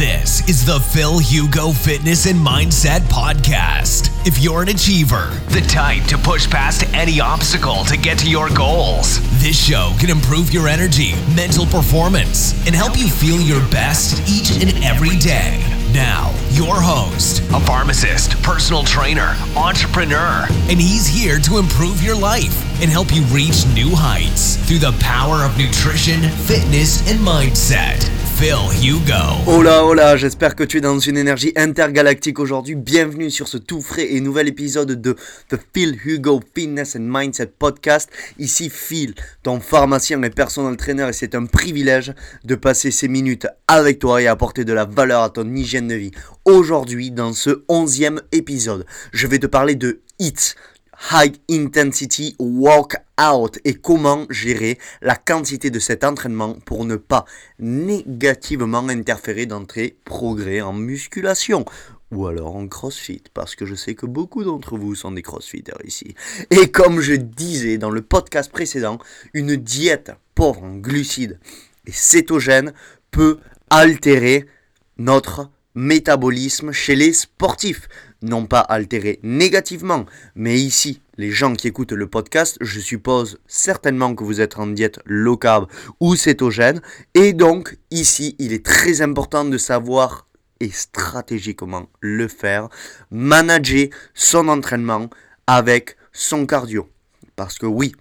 [0.00, 4.08] This is the Phil Hugo Fitness and Mindset Podcast.
[4.26, 8.48] If you're an achiever, the type to push past any obstacle to get to your
[8.48, 14.26] goals, this show can improve your energy, mental performance, and help you feel your best
[14.26, 15.62] each and every day.
[15.92, 22.56] Now, your host, a pharmacist, personal trainer, entrepreneur, and he's here to improve your life
[22.80, 28.19] and help you reach new heights through the power of nutrition, fitness, and mindset.
[28.40, 29.12] Phil Hugo.
[29.46, 32.74] Hola, hola, j'espère que tu es dans une énergie intergalactique aujourd'hui.
[32.74, 35.14] Bienvenue sur ce tout frais et nouvel épisode de
[35.50, 38.08] The Phil Hugo Fitness and Mindset Podcast.
[38.38, 43.46] Ici Phil, ton pharmacien et personal trainer, et c'est un privilège de passer ces minutes
[43.68, 46.12] avec toi et apporter de la valeur à ton hygiène de vie.
[46.46, 50.54] Aujourd'hui, dans ce onzième épisode, je vais te parler de HIT,
[51.12, 57.24] High Intensity Walkout et comment gérer la quantité de cet entraînement pour ne pas
[57.58, 61.64] négativement interférer dans tes progrès en musculation
[62.12, 65.72] ou alors en crossfit, parce que je sais que beaucoup d'entre vous sont des crossfitters
[65.84, 66.14] ici.
[66.50, 68.98] Et comme je disais dans le podcast précédent,
[69.32, 71.38] une diète pauvre en glucides
[71.86, 72.72] et cétogène
[73.10, 73.38] peut
[73.70, 74.46] altérer
[74.98, 77.88] notre métabolisme chez les sportifs.
[78.22, 80.04] Non pas altérer négativement,
[80.34, 84.66] mais ici, les gens qui écoutent le podcast, je suppose certainement que vous êtes en
[84.66, 85.68] diète low carb
[86.00, 86.82] ou cétogène.
[87.14, 90.26] Et donc, ici, il est très important de savoir
[90.60, 92.68] et stratégiquement le faire,
[93.10, 95.08] manager son entraînement
[95.46, 96.88] avec son cardio.
[97.36, 97.92] Parce que oui,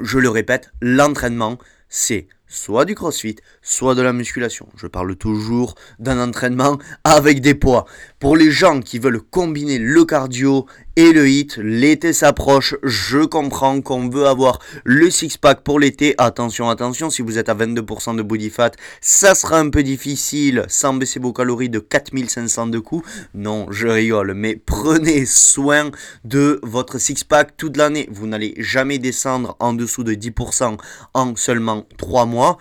[0.00, 1.58] je le répète, l'entraînement,
[1.88, 4.68] c'est soit du crossfit, soit de la musculation.
[4.76, 7.86] Je parle toujours d'un entraînement avec des poids.
[8.18, 13.80] Pour les gens qui veulent combiner le cardio et le hit, l'été s'approche, je comprends
[13.80, 16.14] qu'on veut avoir le six-pack pour l'été.
[16.18, 20.64] Attention, attention, si vous êtes à 22% de body fat, ça sera un peu difficile
[20.68, 23.08] sans baisser vos calories de 4500 de coups.
[23.34, 25.90] Non, je rigole, mais prenez soin
[26.24, 28.08] de votre six-pack toute l'année.
[28.10, 30.76] Vous n'allez jamais descendre en dessous de 10%
[31.14, 32.58] en seulement 3 mois.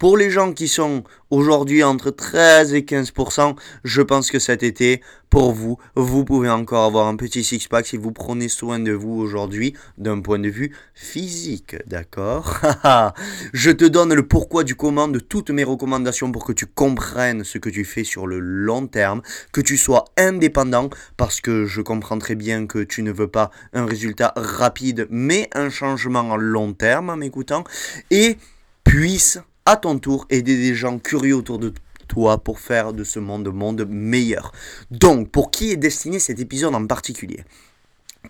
[0.00, 5.02] Pour les gens qui sont aujourd'hui entre 13 et 15%, je pense que cet été,
[5.28, 9.12] pour vous, vous pouvez encore avoir un petit six-pack si vous prenez soin de vous
[9.12, 12.62] aujourd'hui d'un point de vue physique, d'accord?
[13.52, 17.44] Je te donne le pourquoi du comment de toutes mes recommandations pour que tu comprennes
[17.44, 19.20] ce que tu fais sur le long terme,
[19.52, 20.88] que tu sois indépendant
[21.18, 25.50] parce que je comprends très bien que tu ne veux pas un résultat rapide mais
[25.52, 27.64] un changement long terme en m'écoutant
[28.10, 28.38] et
[28.82, 29.38] puisse
[29.76, 31.72] ton tour aider des gens curieux autour de
[32.08, 34.52] toi pour faire de ce monde un monde meilleur.
[34.90, 37.44] Donc, pour qui est destiné cet épisode en particulier?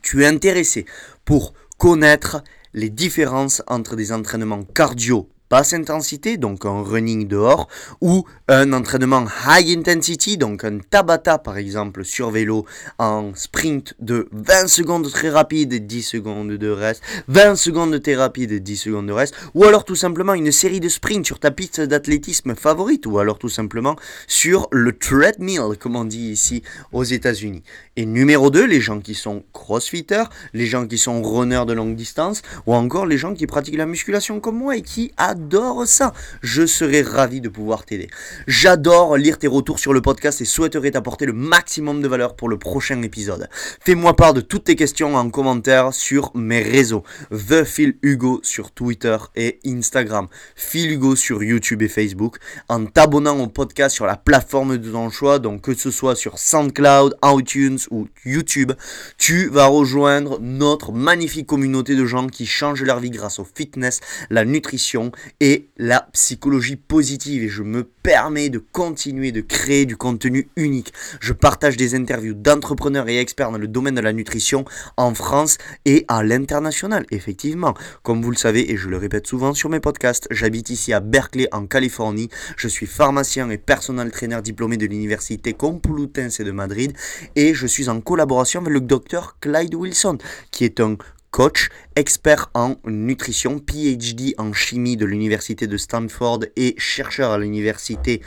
[0.03, 0.85] Tu es intéressé
[1.25, 7.69] pour connaître les différences entre des entraînements cardio basse intensité, donc un running dehors,
[8.01, 12.67] ou un entraînement high intensity, donc un Tabata par exemple sur vélo
[12.99, 17.99] en sprint de 20 secondes très rapide et 10 secondes de reste, 20 secondes de
[17.99, 21.27] très rapide et 10 secondes de reste, ou alors tout simplement une série de sprints
[21.27, 23.97] sur ta piste d'athlétisme favorite, ou alors tout simplement
[24.29, 26.63] sur le treadmill, comme on dit ici
[26.93, 27.65] aux États-Unis.
[28.01, 30.25] Et numéro 2, les gens qui sont crossfitters,
[30.55, 33.85] les gens qui sont runners de longue distance, ou encore les gens qui pratiquent la
[33.85, 36.15] musculation comme moi et qui adorent ça.
[36.41, 38.09] Je serais ravi de pouvoir t'aider.
[38.47, 42.49] J'adore lire tes retours sur le podcast et souhaiterais t'apporter le maximum de valeur pour
[42.49, 43.51] le prochain épisode.
[43.83, 47.05] Fais-moi part de toutes tes questions en commentaire sur mes réseaux.
[47.31, 50.29] The Phil Hugo sur Twitter et Instagram.
[50.57, 52.39] Phil Hugo sur YouTube et Facebook.
[52.71, 56.39] En t'abonnant au podcast sur la plateforme de ton choix, donc que ce soit sur
[56.39, 58.73] SoundCloud, iTunes ou YouTube,
[59.19, 64.01] tu vas rejoindre notre magnifique communauté de gens qui changent leur vie grâce au fitness,
[64.31, 67.43] la nutrition et la psychologie positive.
[67.43, 70.93] Et je me permets de continuer de créer du contenu unique.
[71.21, 74.65] Je partage des interviews d'entrepreneurs et experts dans le domaine de la nutrition
[74.97, 77.07] en France et à l'international.
[77.11, 80.93] Effectivement, comme vous le savez et je le répète souvent sur mes podcasts, j'habite ici
[80.93, 82.29] à Berkeley en Californie.
[82.57, 86.93] Je suis pharmacien et personal trainer diplômé de l'université Complutense de Madrid
[87.37, 90.19] et je suis en collaboration avec le docteur Clyde Wilson
[90.51, 90.97] qui est un
[91.31, 98.21] coach, expert en nutrition, PhD en chimie de l'université de Stanford et chercheur à l'université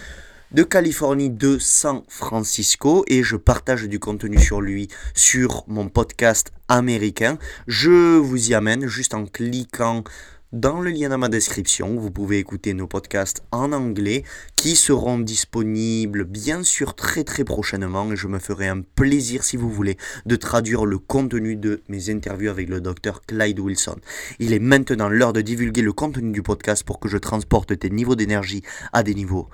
[0.53, 6.51] de Californie de San Francisco et je partage du contenu sur lui sur mon podcast
[6.67, 7.39] américain.
[7.67, 10.03] Je vous y amène juste en cliquant
[10.53, 11.95] dans le lien dans ma description.
[11.95, 14.23] Vous pouvez écouter nos podcasts en anglais
[14.55, 19.57] qui seront disponibles bien sûr très très prochainement et je me ferai un plaisir si
[19.57, 23.97] vous voulez de traduire le contenu de mes interviews avec le docteur Clyde Wilson.
[24.39, 27.89] Il est maintenant l'heure de divulguer le contenu du podcast pour que je transporte tes
[27.89, 28.61] niveaux d'énergie
[28.93, 29.49] à des niveaux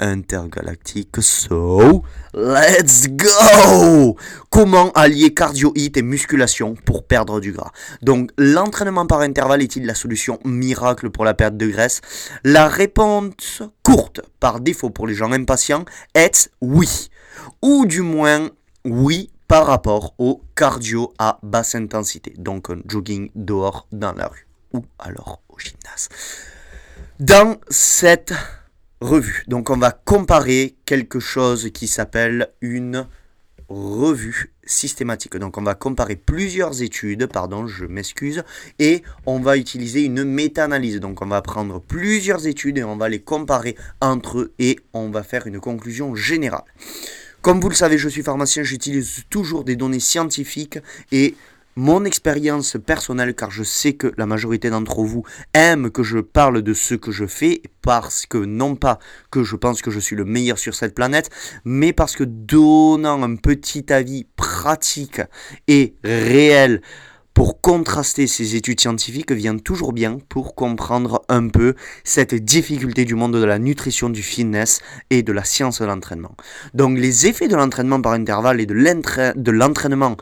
[0.00, 1.20] intergalactique.
[1.20, 2.02] So,
[2.34, 4.16] let's go
[4.50, 7.72] Comment allier cardio hit et musculation pour perdre du gras?
[8.02, 12.00] Donc, l'entraînement par intervalle est-il la solution miracle pour la perte de graisse?
[12.44, 15.84] La réponse courte, par défaut pour les gens impatients,
[16.14, 17.10] est oui.
[17.62, 18.50] Ou du moins,
[18.84, 22.32] oui par rapport au cardio à basse intensité.
[22.38, 24.46] Donc, un jogging dehors dans la rue.
[24.72, 26.08] Ou alors au gymnase.
[27.20, 28.32] Dans cette
[29.02, 29.44] revue.
[29.48, 33.06] Donc on va comparer quelque chose qui s'appelle une
[33.68, 35.36] revue systématique.
[35.36, 38.44] Donc on va comparer plusieurs études, pardon, je m'excuse,
[38.78, 41.00] et on va utiliser une méta-analyse.
[41.00, 45.10] Donc on va prendre plusieurs études et on va les comparer entre eux et on
[45.10, 46.64] va faire une conclusion générale.
[47.40, 50.78] Comme vous le savez, je suis pharmacien, j'utilise toujours des données scientifiques
[51.10, 51.34] et
[51.76, 55.24] mon expérience personnelle, car je sais que la majorité d'entre vous
[55.54, 58.98] aiment que je parle de ce que je fais, parce que non pas
[59.30, 61.30] que je pense que je suis le meilleur sur cette planète,
[61.64, 65.20] mais parce que donnant un petit avis pratique
[65.68, 66.82] et réel
[67.34, 73.14] pour contraster ces études scientifiques vient toujours bien pour comprendre un peu cette difficulté du
[73.14, 76.36] monde de la nutrition, du fitness et de la science de l'entraînement.
[76.74, 80.16] Donc les effets de l'entraînement par intervalle et de l'entraînement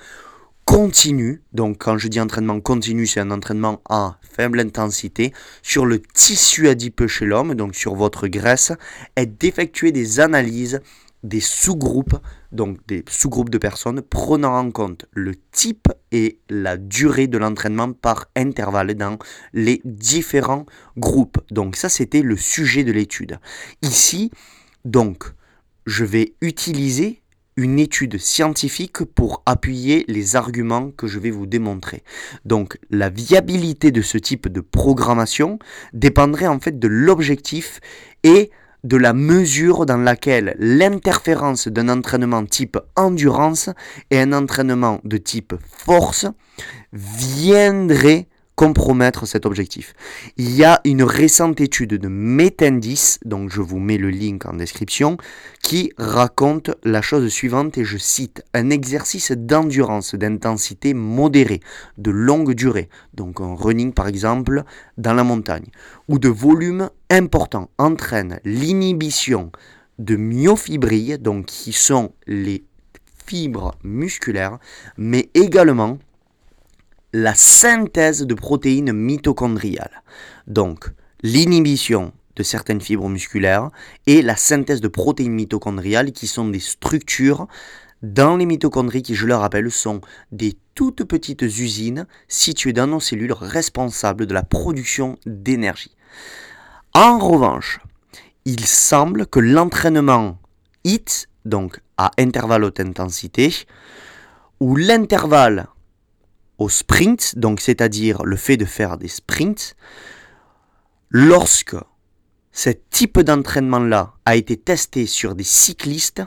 [0.70, 5.32] continu, donc quand je dis entraînement continu, c'est un entraînement à faible intensité,
[5.62, 8.70] sur le tissu adipeux chez l'homme, donc sur votre graisse,
[9.16, 10.80] est d'effectuer des analyses
[11.24, 12.16] des sous-groupes,
[12.52, 17.92] donc des sous-groupes de personnes, prenant en compte le type et la durée de l'entraînement
[17.92, 19.18] par intervalle dans
[19.52, 21.38] les différents groupes.
[21.50, 23.40] Donc ça, c'était le sujet de l'étude.
[23.82, 24.30] Ici,
[24.84, 25.24] donc,
[25.84, 27.20] je vais utiliser
[27.60, 32.02] une étude scientifique pour appuyer les arguments que je vais vous démontrer.
[32.46, 35.58] Donc la viabilité de ce type de programmation
[35.92, 37.80] dépendrait en fait de l'objectif
[38.22, 38.50] et
[38.82, 43.68] de la mesure dans laquelle l'interférence d'un entraînement type endurance
[44.10, 46.26] et un entraînement de type force
[46.94, 48.26] viendrait
[48.60, 49.94] compromettre cet objectif.
[50.36, 54.52] Il y a une récente étude de Metendis, donc je vous mets le link en
[54.52, 55.16] description,
[55.62, 61.60] qui raconte la chose suivante et je cite un exercice d'endurance d'intensité modérée,
[61.96, 64.64] de longue durée, donc un running par exemple
[64.98, 65.70] dans la montagne,
[66.08, 69.52] ou de volume important entraîne l'inhibition
[69.98, 72.64] de myofibrilles, donc qui sont les
[73.26, 74.58] fibres musculaires,
[74.98, 75.98] mais également
[77.12, 80.02] la synthèse de protéines mitochondriales.
[80.46, 80.90] Donc,
[81.22, 83.70] l'inhibition de certaines fibres musculaires
[84.06, 87.48] et la synthèse de protéines mitochondriales qui sont des structures
[88.02, 90.00] dans les mitochondries qui, je le rappelle, sont
[90.32, 95.94] des toutes petites usines situées dans nos cellules responsables de la production d'énergie.
[96.94, 97.80] En revanche,
[98.46, 100.38] il semble que l'entraînement
[100.84, 103.54] HIT, donc à intervalle haute intensité,
[104.60, 105.66] ou l'intervalle
[106.60, 109.74] au sprint, donc c'est-à-dire le fait de faire des sprints,
[111.08, 111.76] lorsque
[112.52, 116.22] ce type d'entraînement-là a été testé sur des cyclistes,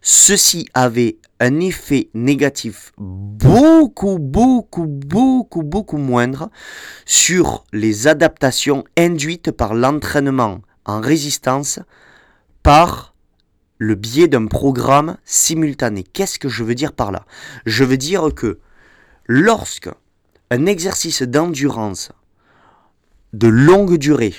[0.00, 6.50] ceci avait un effet négatif beaucoup, beaucoup, beaucoup, beaucoup moindre
[7.04, 11.80] sur les adaptations induites par l'entraînement en résistance
[12.62, 13.14] par
[13.76, 16.02] le biais d'un programme simultané.
[16.02, 17.26] Qu'est-ce que je veux dire par là?
[17.66, 18.60] Je veux dire que
[19.26, 19.90] lorsque
[20.50, 22.12] un exercice d'endurance
[23.32, 24.34] de longue durée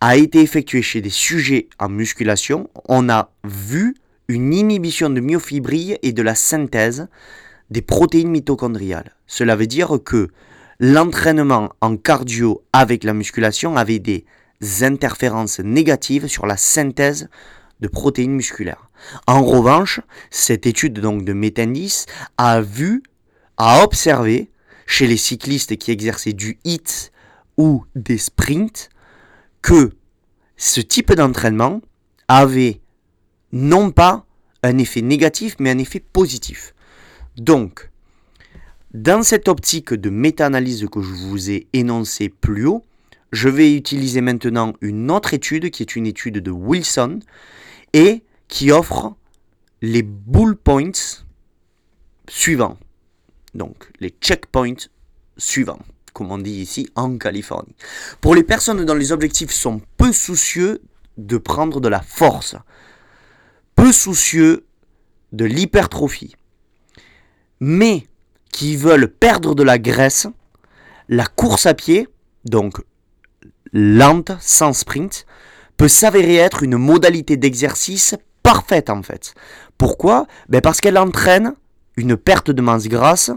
[0.00, 3.94] a été effectué chez des sujets en musculation, on a vu
[4.28, 7.08] une inhibition de myofibrilles et de la synthèse
[7.70, 9.14] des protéines mitochondriales.
[9.26, 10.28] Cela veut dire que
[10.78, 14.24] l'entraînement en cardio avec la musculation avait des
[14.80, 17.28] interférences négatives sur la synthèse
[17.80, 18.90] de protéines musculaires.
[19.26, 22.04] En revanche, cette étude donc de Metendis
[22.38, 23.02] a vu
[23.56, 24.50] a observé
[24.86, 27.12] chez les cyclistes qui exerçaient du hit
[27.56, 28.90] ou des sprints
[29.62, 29.92] que
[30.56, 31.80] ce type d'entraînement
[32.28, 32.80] avait
[33.52, 34.26] non pas
[34.62, 36.74] un effet négatif mais un effet positif.
[37.36, 37.90] Donc,
[38.92, 42.84] dans cette optique de méta-analyse que je vous ai énoncée plus haut,
[43.32, 47.18] je vais utiliser maintenant une autre étude qui est une étude de Wilson
[47.92, 49.16] et qui offre
[49.82, 50.92] les bull points
[52.28, 52.78] suivants
[53.54, 54.88] donc les checkpoints
[55.36, 55.80] suivants,
[56.12, 57.74] comme on dit ici en Californie.
[58.20, 60.82] Pour les personnes dont les objectifs sont peu soucieux
[61.16, 62.56] de prendre de la force,
[63.74, 64.66] peu soucieux
[65.32, 66.36] de l'hypertrophie,
[67.60, 68.06] mais
[68.52, 70.28] qui veulent perdre de la graisse,
[71.08, 72.08] la course à pied,
[72.44, 72.80] donc
[73.72, 75.26] lente, sans sprint,
[75.76, 79.34] peut s'avérer être une modalité d'exercice parfaite en fait.
[79.76, 80.26] Pourquoi?
[80.48, 81.54] Ben Parce qu'elle entraîne
[81.96, 83.32] une perte de masse grasse,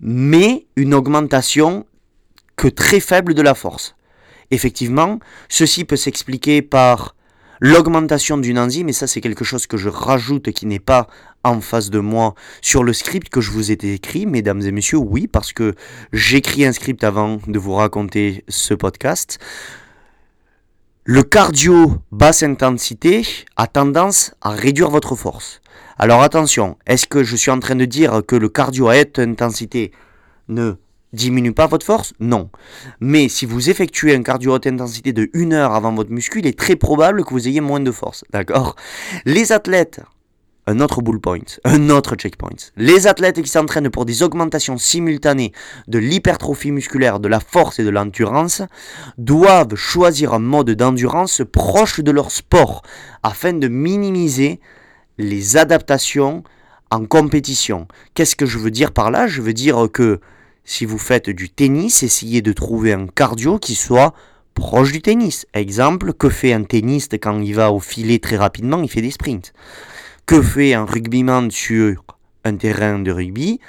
[0.00, 1.86] mais une augmentation
[2.56, 3.96] que très faible de la force.
[4.50, 7.14] Effectivement, ceci peut s'expliquer par
[7.60, 11.08] l'augmentation d'une enzyme, et ça c'est quelque chose que je rajoute qui n'est pas
[11.42, 14.98] en face de moi sur le script que je vous ai écrit, mesdames et messieurs,
[14.98, 15.74] oui, parce que
[16.12, 19.38] j'écris un script avant de vous raconter ce podcast.
[21.08, 25.60] Le cardio basse intensité a tendance à réduire votre force.
[25.98, 29.20] Alors attention, est-ce que je suis en train de dire que le cardio à haute
[29.20, 29.92] intensité
[30.48, 30.72] ne
[31.12, 32.12] diminue pas votre force?
[32.18, 32.50] Non.
[32.98, 36.46] Mais si vous effectuez un cardio haute intensité de 1 heure avant votre muscu, il
[36.48, 38.24] est très probable que vous ayez moins de force.
[38.32, 38.74] D'accord?
[39.24, 40.00] Les athlètes,
[40.66, 42.50] un autre bull point, un autre checkpoint.
[42.76, 45.52] Les athlètes qui s'entraînent pour des augmentations simultanées
[45.86, 48.62] de l'hypertrophie musculaire, de la force et de l'endurance
[49.16, 52.82] doivent choisir un mode d'endurance proche de leur sport
[53.22, 54.60] afin de minimiser
[55.18, 56.42] les adaptations
[56.90, 57.86] en compétition.
[58.14, 59.26] Qu'est-ce que je veux dire par là?
[59.26, 60.20] Je veux dire que
[60.64, 64.14] si vous faites du tennis, essayez de trouver un cardio qui soit
[64.54, 65.46] proche du tennis.
[65.54, 68.82] Exemple, que fait un tenniste quand il va au filet très rapidement?
[68.82, 69.52] Il fait des sprints.
[70.26, 72.02] Que fait un rugbyman sur
[72.42, 73.60] un terrain de rugby?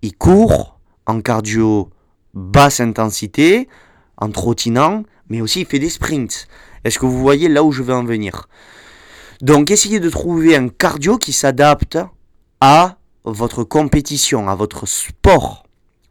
[0.00, 1.90] Il court en cardio
[2.32, 3.68] basse intensité,
[4.16, 6.48] en trottinant, mais aussi il fait des sprints.
[6.84, 8.48] Est-ce que vous voyez là où je veux en venir?
[9.42, 11.98] Donc essayez de trouver un cardio qui s'adapte
[12.62, 15.66] à votre compétition, à votre sport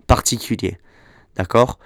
[0.05, 0.77] particulier.
[1.37, 1.79] D'accord?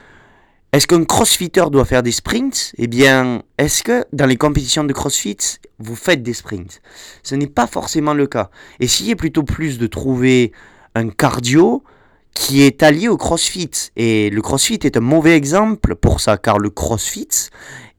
[0.73, 2.71] Est-ce qu'un crossfitter doit faire des sprints?
[2.77, 5.35] Eh bien, est-ce que dans les compétitions de crossfit,
[5.79, 6.81] vous faites des sprints?
[7.23, 8.49] Ce n'est pas forcément le cas.
[8.79, 10.53] Essayez plutôt plus de trouver
[10.95, 11.83] un cardio
[12.33, 13.69] qui est allié au crossfit.
[13.97, 17.49] Et le crossfit est un mauvais exemple pour ça, car le crossfit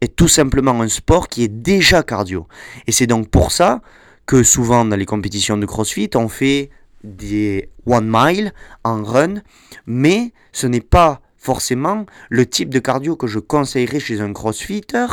[0.01, 2.49] est tout simplement un sport qui est déjà cardio.
[2.87, 3.83] Et c'est donc pour ça
[4.25, 6.71] que souvent dans les compétitions de crossfit, on fait
[7.05, 9.43] des one mile en run,
[9.87, 15.07] mais ce n'est pas forcément le type de cardio que je conseillerais chez un crossfitter.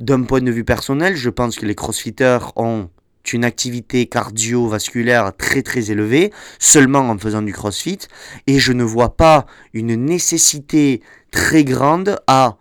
[0.00, 2.90] D'un point de vue personnel, je pense que les crossfitters ont
[3.32, 7.98] une activité cardiovasculaire très très élevée, seulement en faisant du crossfit,
[8.46, 11.00] et je ne vois pas une nécessité
[11.30, 12.56] très grande à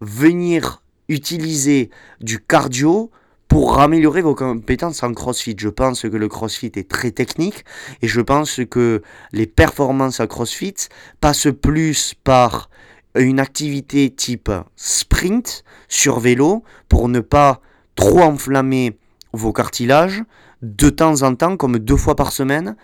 [0.00, 3.10] venir utiliser du cardio
[3.50, 5.56] pour améliorer vos compétences en CrossFit.
[5.58, 7.64] Je pense que le CrossFit est très technique
[8.00, 9.02] et je pense que
[9.32, 10.76] les performances à CrossFit
[11.20, 12.70] passent plus par
[13.16, 17.60] une activité type sprint sur vélo pour ne pas
[17.96, 18.96] trop enflammer
[19.32, 20.22] vos cartilages
[20.62, 22.76] de temps en temps, comme deux fois par semaine,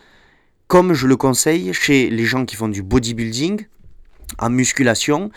[0.67, 3.67] comme je le conseille chez les gens qui font du bodybuilding
[4.41, 5.31] en musculation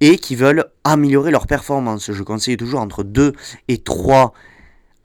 [0.00, 2.12] et qui veulent améliorer leur performance.
[2.12, 3.32] Je conseille toujours entre deux
[3.66, 4.32] et trois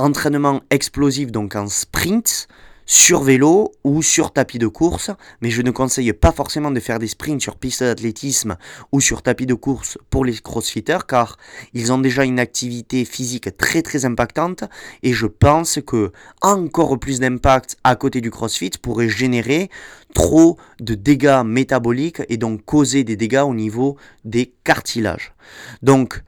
[0.02, 2.48] entraînement explosif, donc en sprint,
[2.86, 7.00] sur vélo ou sur tapis de course, mais je ne conseille pas forcément de faire
[7.00, 8.58] des sprints sur piste d'athlétisme
[8.92, 11.38] ou sur tapis de course pour les crossfitters car
[11.74, 14.66] ils ont déjà une activité physique très très impactante
[15.04, 19.70] et je pense que encore plus d'impact à côté du crossfit pourrait générer
[20.14, 25.34] trop de dégâts métaboliques et donc causer des dégâts au niveau des cartilages.
[25.82, 26.22] Donc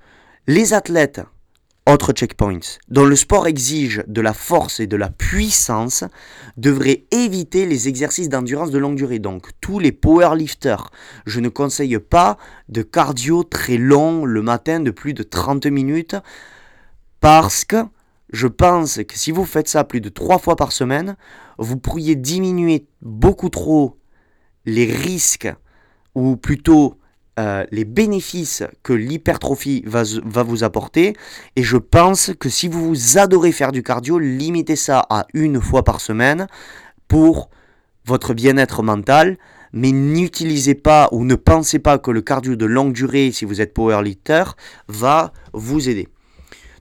[0.47, 1.21] les athlètes
[1.85, 6.05] autre checkpoint, dont le sport exige de la force et de la puissance,
[6.55, 9.19] devrait éviter les exercices d'endurance de longue durée.
[9.19, 10.91] Donc tous les powerlifters,
[11.25, 12.37] je ne conseille pas
[12.69, 16.15] de cardio très long le matin de plus de 30 minutes
[17.19, 17.83] parce que
[18.31, 21.15] je pense que si vous faites ça plus de 3 fois par semaine,
[21.57, 23.97] vous pourriez diminuer beaucoup trop
[24.65, 25.53] les risques
[26.15, 26.97] ou plutôt
[27.39, 30.03] euh, les bénéfices que l'hypertrophie va,
[30.43, 31.15] vous apporter.
[31.55, 35.83] Et je pense que si vous adorez faire du cardio, limitez ça à une fois
[35.83, 36.47] par semaine
[37.07, 37.49] pour
[38.05, 39.37] votre bien-être mental.
[39.75, 43.61] Mais n'utilisez pas ou ne pensez pas que le cardio de longue durée, si vous
[43.61, 44.43] êtes powerlifter,
[44.87, 46.09] va vous aider.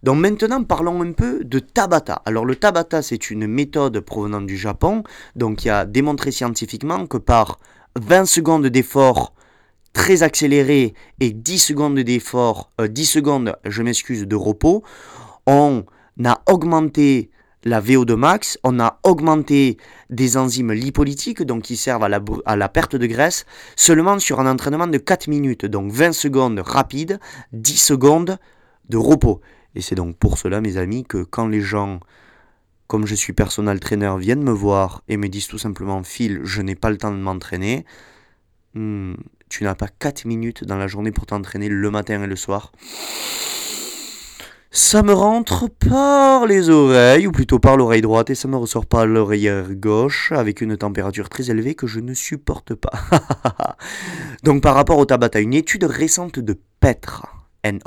[0.03, 2.21] Donc maintenant, parlons un peu de Tabata.
[2.27, 5.05] Alors le Tabata, c'est une méthode provenant du Japon,
[5.35, 7.59] donc qui a démontré scientifiquement que par
[7.99, 9.33] 20 secondes d'effort
[9.93, 14.83] très accéléré et 10 secondes d'effort, 10 euh, secondes, je m'excuse, de repos,
[15.47, 15.85] on
[16.25, 17.31] a augmenté
[17.65, 19.77] la VO2 max, on a augmenté
[20.11, 23.47] des enzymes lipolytiques, donc qui servent à la, perte de graisse,
[23.77, 27.21] seulement sur un entraînement de 4 minutes, donc 20 secondes rapide,
[27.53, 28.39] 10 secondes
[28.89, 29.41] de repos.
[29.75, 32.01] Et c'est donc pour cela, mes amis, que quand les gens,
[32.89, 36.63] comme je suis personal trainer, viennent me voir et me disent tout simplement, Phil, je
[36.63, 37.85] n'ai pas le temps de m'entraîner,
[38.75, 39.15] hmm,
[39.53, 42.73] tu n'as pas 4 minutes dans la journée pour t'entraîner le matin et le soir.
[44.71, 48.87] Ça me rentre par les oreilles, ou plutôt par l'oreille droite, et ça me ressort
[48.87, 52.93] par l'oreille gauche, avec une température très élevée que je ne supporte pas.
[54.43, 57.29] Donc par rapport au Tabata, une étude récente de Petra
[57.63, 57.79] and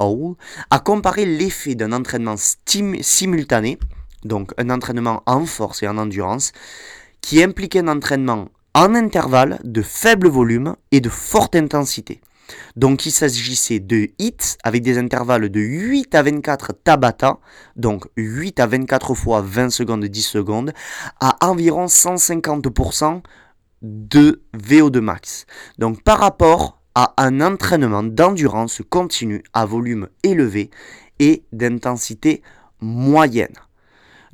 [0.69, 3.79] a comparé l'effet d'un entraînement simultané,
[4.23, 6.51] donc un entraînement en force et en endurance,
[7.21, 12.19] qui impliquait un entraînement en intervalle de faible volume et de forte intensité.
[12.75, 17.39] Donc il s'agissait de hits avec des intervalles de 8 à 24 Tabata,
[17.77, 20.73] donc 8 à 24 fois 20 secondes 10 secondes,
[21.21, 23.21] à environ 150%
[23.81, 25.45] de VO2 max.
[25.79, 30.69] Donc par rapport à un entraînement d'endurance continue à volume élevé
[31.19, 32.43] et d'intensité
[32.81, 33.55] moyenne.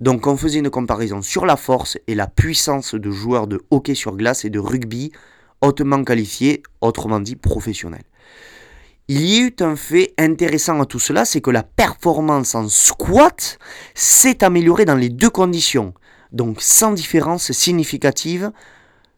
[0.02, 3.94] Donc on faisait une comparaison sur la force et la puissance de joueurs de hockey
[3.94, 5.12] sur glace et de rugby
[5.62, 8.04] hautement qualifiés, autrement dit professionnels.
[9.08, 12.68] Il y a eu un fait intéressant à tout cela, c'est que la performance en
[12.68, 13.60] squat
[13.94, 15.94] s'est améliorée dans les deux conditions,
[16.32, 18.52] donc sans différence significative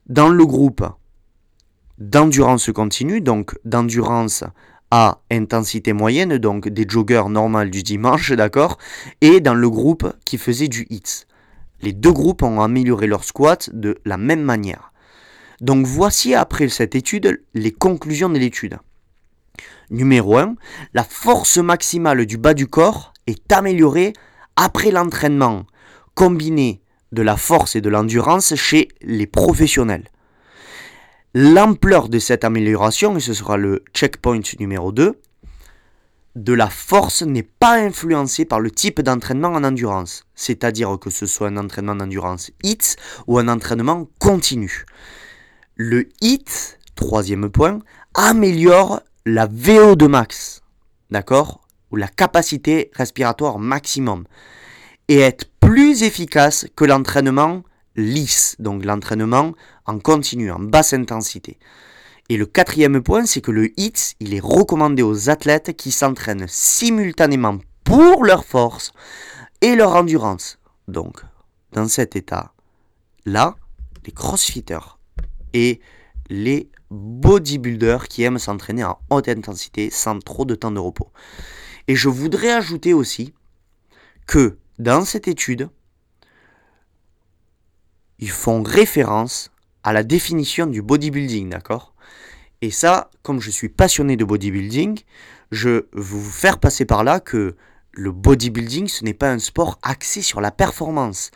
[0.07, 0.85] dans le groupe
[1.97, 4.43] d'endurance continue, donc d'endurance
[4.95, 8.77] à intensité moyenne, donc des joggers normales du dimanche, d'accord,
[9.21, 11.25] et dans le groupe qui faisait du hits.
[11.81, 14.93] Les deux groupes ont amélioré leur squat de la même manière.
[15.61, 18.77] Donc voici après cette étude les conclusions de l'étude.
[19.89, 20.57] Numéro 1,
[20.93, 24.13] la force maximale du bas du corps est améliorée
[24.55, 25.65] après l'entraînement
[26.13, 30.05] combiné de la force et de l'endurance chez les professionnels.
[31.35, 35.19] L'ampleur de cette amélioration, et ce sera le checkpoint numéro 2,
[36.35, 41.25] de la force n'est pas influencée par le type d'entraînement en endurance, c'est-à-dire que ce
[41.25, 44.85] soit un entraînement d'endurance HIT ou un entraînement continu.
[45.75, 47.79] Le HIT, troisième point,
[48.13, 50.61] améliore la VO2 max,
[51.09, 54.25] d'accord Ou la capacité respiratoire maximum,
[55.07, 57.63] et être plus efficace que l'entraînement
[57.95, 59.53] lisse, donc l'entraînement
[59.85, 61.57] en continu, en basse intensité.
[62.29, 66.47] Et le quatrième point, c'est que le HIT, il est recommandé aux athlètes qui s'entraînent
[66.47, 68.91] simultanément pour leur force
[69.61, 70.57] et leur endurance.
[70.87, 71.21] Donc,
[71.73, 73.55] dans cet état-là,
[74.05, 74.97] les crossfitters
[75.53, 75.81] et
[76.29, 81.11] les bodybuilders qui aiment s'entraîner en haute intensité sans trop de temps de repos.
[81.87, 83.33] Et je voudrais ajouter aussi
[84.27, 85.69] que dans cette étude,
[88.19, 89.51] ils font référence
[89.83, 91.93] à la définition du bodybuilding, d'accord?
[92.61, 94.99] Et ça, comme je suis passionné de bodybuilding,
[95.51, 97.55] je veux vous faire passer par là que
[97.91, 101.31] le bodybuilding, ce n'est pas un sport axé sur la performance.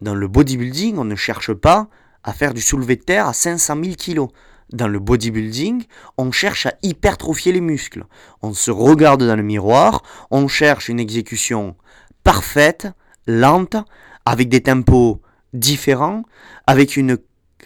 [0.00, 1.88] Dans le bodybuilding, on ne cherche pas
[2.24, 4.32] à faire du soulevé de terre à 500 000 kg.
[4.72, 5.84] Dans le bodybuilding,
[6.16, 8.06] on cherche à hypertrophier les muscles.
[8.42, 11.76] On se regarde dans le miroir, on cherche une exécution
[12.24, 12.88] parfaite,
[13.26, 13.76] lente,
[14.24, 15.20] avec des tempos
[15.54, 16.24] différents,
[16.66, 17.16] avec une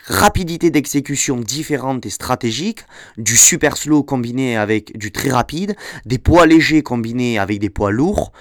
[0.07, 2.81] rapidité d'exécution différente et stratégique,
[3.17, 5.75] du super slow combiné avec du très rapide,
[6.07, 8.33] des poids légers combinés avec des poids lourds,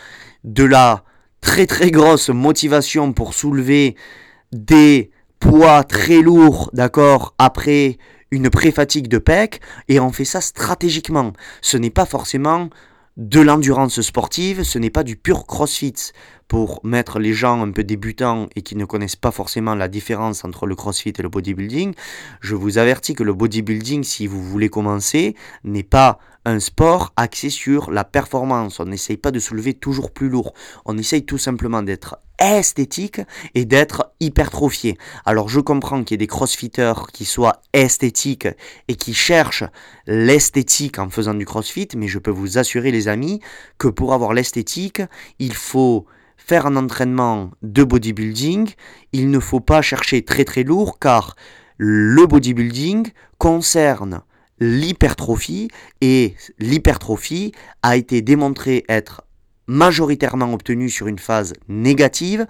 [0.43, 1.03] de la
[1.41, 3.95] très très grosse motivation pour soulever
[4.51, 7.97] des poids très lourds, d'accord, après
[8.31, 11.33] une pré-fatigue de PEC, et on fait ça stratégiquement.
[11.61, 12.69] Ce n'est pas forcément
[13.15, 16.11] de l'endurance sportive, ce n'est pas du pur crossfit.
[16.47, 20.45] Pour mettre les gens un peu débutants et qui ne connaissent pas forcément la différence
[20.45, 21.93] entre le crossfit et le bodybuilding,
[22.39, 27.49] je vous avertis que le bodybuilding, si vous voulez commencer, n'est pas un sport axé
[27.49, 28.79] sur la performance.
[28.79, 30.53] On n'essaye pas de soulever toujours plus lourd.
[30.85, 33.19] On essaye tout simplement d'être esthétique
[33.53, 34.97] et d'être hypertrophié.
[35.25, 38.47] Alors je comprends qu'il y ait des crossfitters qui soient esthétiques
[38.87, 39.65] et qui cherchent
[40.05, 43.41] l'esthétique en faisant du crossfit, mais je peux vous assurer les amis
[43.77, 45.01] que pour avoir l'esthétique,
[45.39, 46.05] il faut
[46.47, 48.73] faire un entraînement de bodybuilding,
[49.11, 51.35] il ne faut pas chercher très très lourd car
[51.77, 54.21] le bodybuilding concerne
[54.59, 55.67] l'hypertrophie
[56.01, 57.51] et l'hypertrophie
[57.83, 59.23] a été démontré être
[59.67, 62.47] majoritairement obtenue sur une phase négative.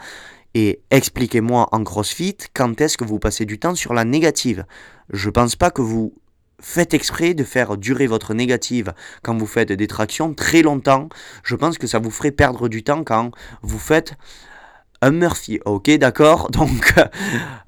[0.53, 4.65] Et expliquez-moi en CrossFit quand est-ce que vous passez du temps sur la négative?
[5.11, 6.13] Je pense pas que vous
[6.59, 11.09] faites exprès de faire durer votre négative quand vous faites des tractions très longtemps.
[11.43, 14.15] Je pense que ça vous ferait perdre du temps quand vous faites
[15.01, 16.49] un Murphy, ok, d'accord?
[16.51, 16.93] Donc,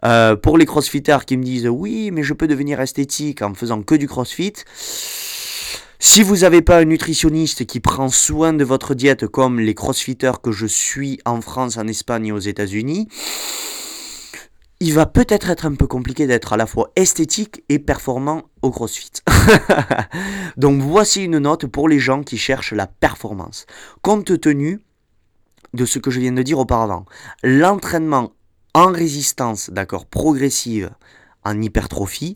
[0.04, 3.82] euh, pour les crossfitters qui me disent oui, mais je peux devenir esthétique en faisant
[3.84, 4.54] que du crossfit.
[6.02, 10.42] Si vous n'avez pas un nutritionniste qui prend soin de votre diète comme les crossfitters
[10.42, 13.10] que je suis en France, en Espagne et aux États-Unis,
[14.82, 18.72] il va peut-être être un peu compliqué d'être à la fois esthétique et performant au
[18.72, 19.12] CrossFit.
[20.58, 23.66] Donc voici une note pour les gens qui cherchent la performance.
[24.02, 24.80] Compte tenu
[25.74, 27.06] de ce que je viens de dire auparavant.
[27.44, 28.32] L'entraînement
[28.74, 30.92] en résistance, d'accord, progressive,
[31.44, 32.36] en hypertrophie,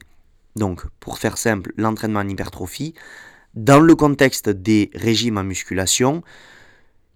[0.55, 2.93] donc pour faire simple, l'entraînement en hypertrophie,
[3.53, 6.23] dans le contexte des régimes en musculation,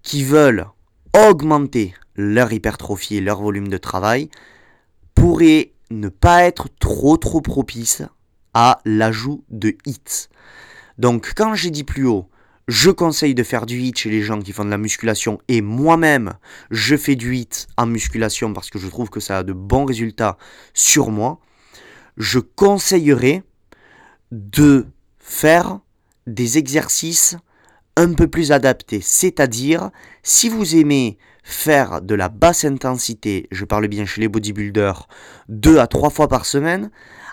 [0.04, 0.68] qui veulent
[1.14, 4.30] augmenter leur hypertrophie et leur volume de travail,
[5.18, 8.04] pourrait ne pas être trop trop propice
[8.54, 10.28] à l'ajout de hits.
[11.00, 12.30] Donc quand j'ai dit plus haut,
[12.68, 15.62] je conseille de faire du hit chez les gens qui font de la musculation et
[15.62, 16.34] moi-même
[16.70, 19.86] je fais du hit en musculation parce que je trouve que ça a de bons
[19.86, 20.38] résultats
[20.76, 21.40] sur moi.
[22.18, 23.42] Je conseillerais
[24.32, 24.86] de
[25.18, 25.80] faire
[26.28, 27.38] des exercices
[27.96, 29.02] un peu plus adaptés.
[29.02, 29.90] C'est-à-dire,
[30.22, 35.08] si vous aimez faire de la basse intensité, je parle bien chez les bodybuilders,
[35.48, 36.92] deux à trois fois par semaine,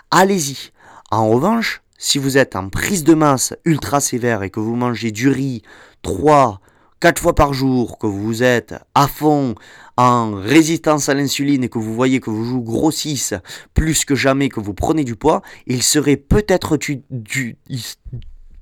[0.09, 0.71] allez-y.
[1.11, 5.11] En revanche, si vous êtes en prise de masse ultra sévère et que vous mangez
[5.11, 5.63] du riz
[6.01, 6.61] 3,
[7.01, 9.53] 4 fois par jour, que vous êtes à fond
[9.97, 13.35] en résistance à l'insuline et que vous voyez que vous grossissent
[13.73, 16.77] plus que jamais, que vous prenez du poids, il serait peut-être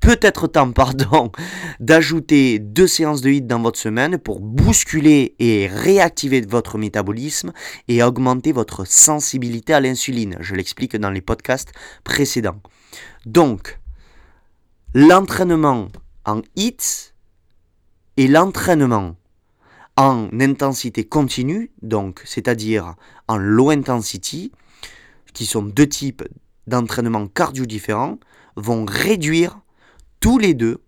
[0.03, 1.31] peut-être temps pardon,
[1.79, 7.53] d'ajouter deux séances de HIIT dans votre semaine pour bousculer et réactiver votre métabolisme
[7.87, 10.37] et augmenter votre sensibilité à l'insuline.
[10.41, 11.71] Je l'explique dans les podcasts
[12.03, 12.61] précédents.
[13.25, 13.79] Donc,
[14.93, 15.87] l'entraînement
[16.25, 17.13] en HIT
[18.17, 19.15] et l'entraînement
[19.95, 22.95] en intensité continue, donc c'est-à-dire
[23.27, 24.51] en low intensity,
[25.33, 26.23] qui sont deux types
[26.67, 28.19] d'entraînement cardio différents,
[28.55, 29.62] vont réduire
[30.23, 30.79] tous les deux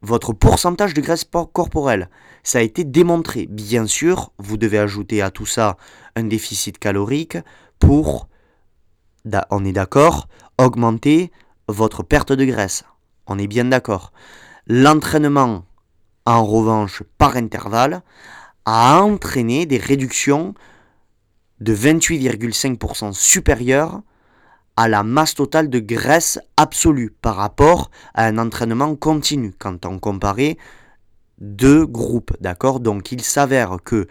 [0.00, 2.08] votre pourcentage de graisse corporelle.
[2.44, 3.48] Ça a été démontré.
[3.50, 5.76] Bien sûr, vous devez ajouter à tout ça
[6.14, 7.36] un déficit calorique
[7.80, 8.28] pour,
[9.50, 11.32] on est d'accord, augmenter
[11.66, 12.84] votre perte de graisse.
[13.26, 14.12] On est bien d'accord.
[14.68, 15.64] L'entraînement,
[16.24, 18.02] en revanche, par intervalle,
[18.66, 20.54] a entraîné des réductions
[21.58, 24.00] de 28,5% supérieures
[24.76, 29.98] à la masse totale de graisse absolue par rapport à un entraînement continu quand on
[29.98, 30.56] comparait
[31.38, 32.80] deux groupes, d'accord?
[32.80, 34.06] Donc il s'avère que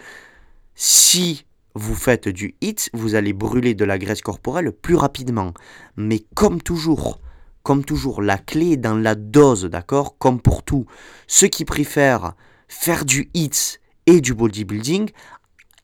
[0.76, 1.46] si
[1.76, 5.54] vous faites du HIT, vous allez brûler de la graisse corporelle plus rapidement.
[5.98, 7.20] Mais comme toujours,
[7.64, 10.18] comme toujours, la clé est dans la dose, d'accord?
[10.18, 10.86] Comme pour tout,
[11.28, 12.34] ceux qui préfèrent
[12.68, 15.10] faire du HIT et du bodybuilding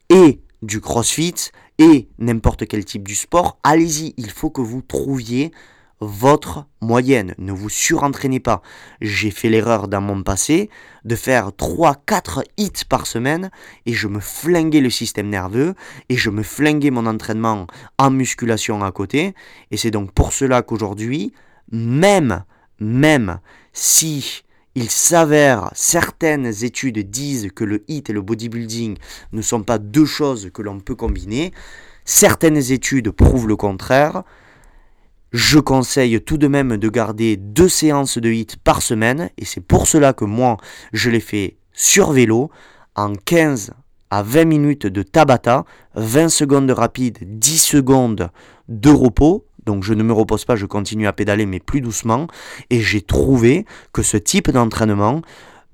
[0.10, 5.52] et du crossfit et n'importe quel type du sport, allez-y, il faut que vous trouviez
[6.02, 7.36] votre moyenne.
[7.38, 8.62] Ne vous surentraînez pas.
[9.02, 10.70] J'ai fait l'erreur dans mon passé
[11.04, 13.50] de faire 3-4 hits par semaine
[13.86, 15.76] et je me flinguais le système nerveux
[16.08, 17.68] et je me flinguais mon entraînement
[17.98, 19.34] en musculation à côté.
[19.72, 21.34] Et c'est donc pour cela qu'aujourd'hui,
[21.72, 22.44] même,
[22.80, 23.40] même
[23.74, 24.44] si
[24.76, 28.98] il s'avère, certaines études disent que le HIT et le bodybuilding
[29.32, 31.52] ne sont pas deux choses que l'on peut combiner.
[32.06, 34.24] Certaines études prouvent le contraire.
[35.32, 39.62] Je conseille tout de même de garder deux séances de HIT par semaine et c'est
[39.62, 40.58] pour cela que moi
[40.94, 42.50] je les fais sur vélo
[42.96, 43.74] en 15
[44.12, 48.30] à 20 minutes de Tabata, 20 secondes rapides, 10 secondes
[48.68, 52.26] de repos donc je ne me repose pas, je continue à pédaler, mais plus doucement.
[52.72, 55.22] Et j'ai trouvé que ce type d'entraînement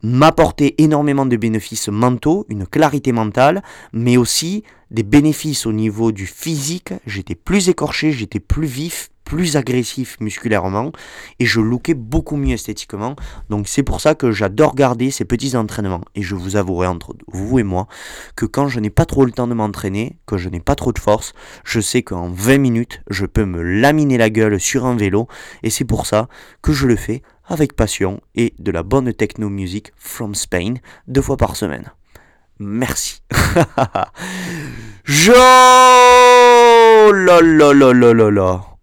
[0.04, 6.28] m'apportait énormément de bénéfices mentaux, une clarité mentale, mais aussi des bénéfices au niveau du
[6.28, 6.94] physique.
[7.06, 10.92] J'étais plus écorché, j'étais plus vif, plus agressif musculairement
[11.40, 13.16] et je lookais beaucoup mieux esthétiquement.
[13.50, 16.06] Donc c'est pour ça que j'adore garder ces petits entraînements.
[16.16, 17.88] Et je vous avouerai entre vous et moi
[18.38, 20.94] que quand je n'ai pas trop le temps de m'entraîner, que je n'ai pas trop
[20.94, 21.34] de force,
[21.66, 25.28] je sais qu'en 20 minutes, je peux me laminer la gueule sur un vélo
[25.64, 26.30] et c'est pour ça
[26.62, 30.76] que je le fais avec passion et de la bonne techno music from Spain
[31.08, 31.92] deux fois par semaine.
[32.60, 33.22] Merci.
[35.04, 35.32] je...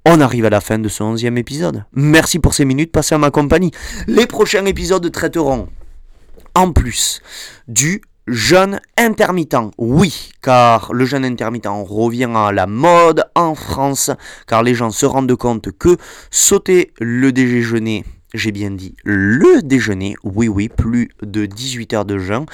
[0.05, 1.85] on arrive à la fin de ce onzième épisode.
[1.93, 3.71] Merci pour ces minutes passées à ma compagnie.
[4.07, 5.69] Les prochains épisodes traiteront,
[6.55, 7.21] en plus,
[7.69, 9.57] du jeûne intermittent.
[9.79, 14.11] Oui, car le jeûne intermittent revient à la mode en France,
[14.47, 15.97] car les gens se rendent compte que
[16.31, 22.19] sauter le déjeuner, j'ai bien dit le déjeuner, oui oui, plus de 18 heures de
[22.19, 22.47] jeûne,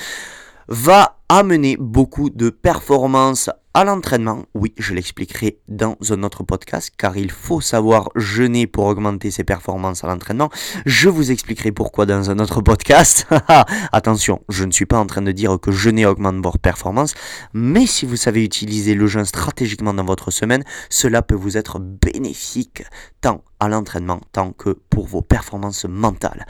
[0.68, 7.16] va amener beaucoup de performances à l'entraînement, oui, je l'expliquerai dans un autre podcast, car
[7.16, 10.50] il faut savoir jeûner pour augmenter ses performances à l'entraînement.
[10.84, 13.28] Je vous expliquerai pourquoi dans un autre podcast.
[13.92, 17.14] Attention, je ne suis pas en train de dire que jeûner augmente vos performances,
[17.52, 21.78] mais si vous savez utiliser le jeûne stratégiquement dans votre semaine, cela peut vous être
[21.78, 22.82] bénéfique
[23.20, 26.46] tant à l'entraînement tant que pour vos performances mentales.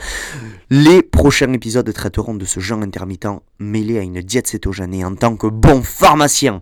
[0.71, 5.15] Les prochains épisodes traiteront de ce jeûne intermittent mêlé à une diète cétogène et en
[5.15, 6.61] tant que bon pharmacien,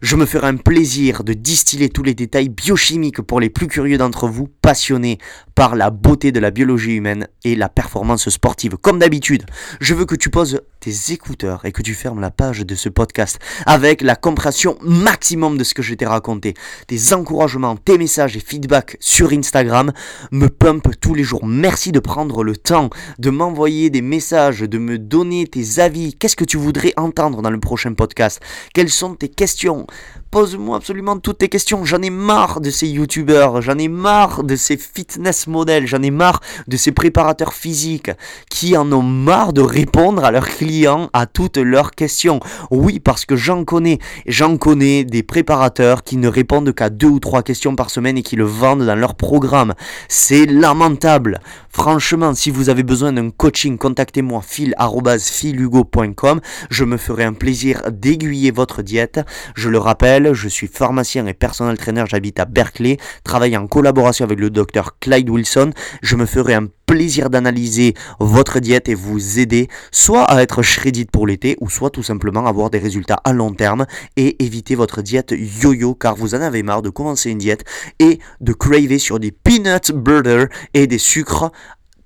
[0.00, 3.98] je me ferai un plaisir de distiller tous les détails biochimiques pour les plus curieux
[3.98, 5.18] d'entre vous, passionnés
[5.54, 8.76] par la beauté de la biologie humaine et la performance sportive.
[8.76, 9.44] Comme d'habitude,
[9.80, 12.88] je veux que tu poses tes écouteurs et que tu fermes la page de ce
[12.88, 16.54] podcast avec la compréhension maximum de ce que je t'ai raconté.
[16.86, 19.87] Tes encouragements, tes messages et feedbacks sur Instagram
[20.32, 21.46] me pumpent tous les jours.
[21.46, 26.14] Merci de prendre le temps de m'envoyer des messages, de me donner tes avis.
[26.14, 28.40] Qu'est-ce que tu voudrais entendre dans le prochain podcast?
[28.74, 29.86] Quelles sont tes questions?
[30.30, 31.86] Pose-moi absolument toutes tes questions.
[31.86, 36.10] J'en ai marre de ces youtubeurs, j'en ai marre de ces fitness modèles, j'en ai
[36.10, 38.10] marre de ces préparateurs physiques
[38.50, 42.40] qui en ont marre de répondre à leurs clients à toutes leurs questions.
[42.70, 47.20] Oui, parce que j'en connais, j'en connais des préparateurs qui ne répondent qu'à deux ou
[47.20, 49.72] trois questions par semaine et qui le vendent dans leur programme.
[50.08, 51.40] C'est lamentable.
[51.70, 56.40] Franchement, si vous avez besoin d'un coaching, contactez-moi fil@filugo.com.
[56.70, 59.20] Je me ferai un plaisir d'aiguiller votre diète.
[59.54, 64.24] Je le rappelle, je suis pharmacien et personnel trainer, j'habite à Berkeley, travaille en collaboration
[64.24, 65.70] avec le docteur Clyde Wilson.
[66.02, 71.10] Je me ferai un plaisir d'analyser votre diète et vous aider soit à être shredded
[71.10, 73.84] pour l'été ou soit tout simplement avoir des résultats à long terme
[74.16, 77.64] et éviter votre diète yo-yo car vous en avez marre de commencer une diète
[77.98, 81.52] et de craver sur des peanut butter et des sucres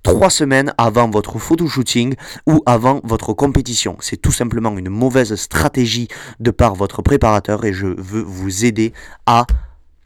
[0.02, 2.14] trois semaines avant votre photo shooting
[2.46, 3.96] ou avant votre compétition.
[4.00, 6.08] C'est tout simplement une mauvaise stratégie
[6.40, 8.92] de par votre préparateur et je veux vous aider
[9.26, 9.46] à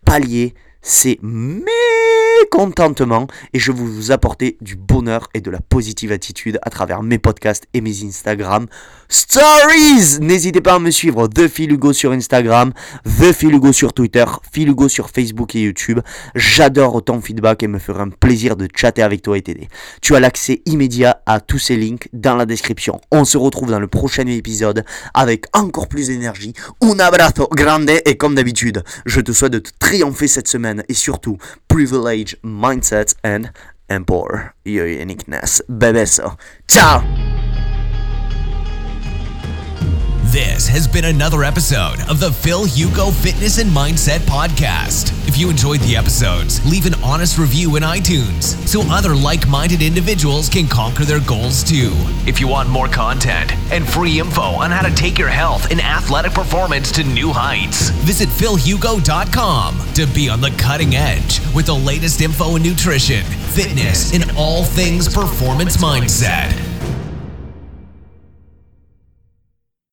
[0.04, 6.58] pallier ces mécontentements et je veux vous apporter du bonheur et de la positive attitude
[6.62, 8.66] à travers mes podcasts et mes Instagram
[9.08, 10.18] Stories.
[10.20, 12.72] N'hésitez pas à me suivre The Philugo sur Instagram,
[13.04, 16.00] The Philugo sur Twitter, Philugo sur Facebook et YouTube.
[16.34, 19.68] J'adore ton feedback et me ferai un plaisir de chatter avec toi et t'aider.
[20.02, 23.00] Tu as l'accès immédiat à tous ces links dans la description.
[23.10, 26.52] On se retrouve dans le prochain épisode avec encore plus d'énergie.
[26.80, 31.38] Un abrazo grande et comme d'habitude, je te souhaite de triompher cette semaine et surtout
[31.68, 33.50] privilege, mindset and
[33.90, 35.62] empower your uniqueness.
[35.68, 36.32] Bebeso.
[36.68, 37.45] Ciao!
[40.36, 45.10] This has been another episode of the Phil Hugo Fitness and Mindset Podcast.
[45.26, 49.80] If you enjoyed the episodes, leave an honest review in iTunes so other like minded
[49.80, 51.92] individuals can conquer their goals too.
[52.26, 55.80] If you want more content and free info on how to take your health and
[55.80, 61.74] athletic performance to new heights, visit philhugo.com to be on the cutting edge with the
[61.74, 66.75] latest info in nutrition, fitness, and all things performance mindset.